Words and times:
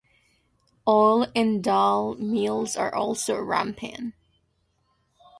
Oil 0.87 1.27
and 1.35 1.63
Dal 1.63 2.15
mills 2.15 2.75
are 2.75 2.91
also 2.91 3.37
rampant. 3.37 4.15